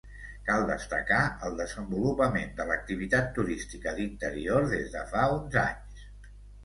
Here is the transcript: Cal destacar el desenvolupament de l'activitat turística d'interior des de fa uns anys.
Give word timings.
Cal 0.45 0.63
destacar 0.69 1.19
el 1.49 1.57
desenvolupament 1.59 2.49
de 2.61 2.67
l'activitat 2.71 3.29
turística 3.37 3.95
d'interior 4.01 4.67
des 4.73 4.89
de 4.97 5.05
fa 5.13 5.29
uns 5.37 5.63
anys. 5.69 6.03